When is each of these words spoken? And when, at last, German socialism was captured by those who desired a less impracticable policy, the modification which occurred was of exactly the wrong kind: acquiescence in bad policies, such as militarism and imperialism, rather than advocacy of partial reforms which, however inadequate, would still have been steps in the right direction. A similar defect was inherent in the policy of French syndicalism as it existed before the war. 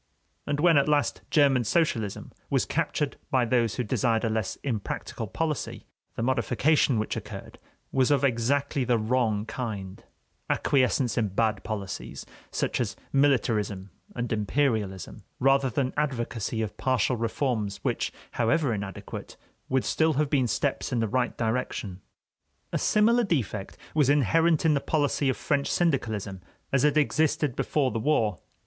And 0.47 0.59
when, 0.59 0.77
at 0.79 0.89
last, 0.89 1.21
German 1.29 1.63
socialism 1.63 2.31
was 2.49 2.65
captured 2.65 3.17
by 3.29 3.45
those 3.45 3.75
who 3.75 3.83
desired 3.83 4.23
a 4.23 4.31
less 4.31 4.55
impracticable 4.63 5.27
policy, 5.27 5.85
the 6.15 6.23
modification 6.23 6.97
which 6.97 7.15
occurred 7.15 7.59
was 7.91 8.09
of 8.09 8.23
exactly 8.23 8.83
the 8.83 8.97
wrong 8.97 9.45
kind: 9.45 10.03
acquiescence 10.49 11.19
in 11.19 11.27
bad 11.27 11.63
policies, 11.63 12.25
such 12.49 12.81
as 12.81 12.95
militarism 13.13 13.91
and 14.15 14.33
imperialism, 14.33 15.21
rather 15.39 15.69
than 15.69 15.93
advocacy 15.95 16.63
of 16.63 16.77
partial 16.77 17.15
reforms 17.15 17.77
which, 17.83 18.11
however 18.31 18.73
inadequate, 18.73 19.37
would 19.69 19.85
still 19.85 20.13
have 20.13 20.31
been 20.31 20.47
steps 20.47 20.91
in 20.91 20.99
the 20.99 21.07
right 21.07 21.37
direction. 21.37 22.01
A 22.73 22.79
similar 22.79 23.23
defect 23.23 23.77
was 23.93 24.09
inherent 24.09 24.65
in 24.65 24.73
the 24.73 24.81
policy 24.81 25.29
of 25.29 25.37
French 25.37 25.69
syndicalism 25.69 26.41
as 26.73 26.83
it 26.83 26.97
existed 26.97 27.55
before 27.55 27.91
the 27.91 27.99
war. 27.99 28.39